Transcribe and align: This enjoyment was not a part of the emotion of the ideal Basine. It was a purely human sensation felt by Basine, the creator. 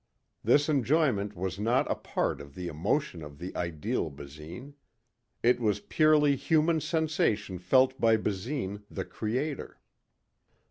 This 0.43 0.67
enjoyment 0.67 1.35
was 1.35 1.59
not 1.59 1.85
a 1.87 1.93
part 1.93 2.41
of 2.41 2.55
the 2.55 2.67
emotion 2.67 3.21
of 3.21 3.37
the 3.37 3.55
ideal 3.55 4.09
Basine. 4.09 4.73
It 5.43 5.59
was 5.59 5.77
a 5.77 5.81
purely 5.83 6.35
human 6.35 6.81
sensation 6.81 7.59
felt 7.59 8.01
by 8.01 8.17
Basine, 8.17 8.81
the 8.89 9.05
creator. 9.05 9.79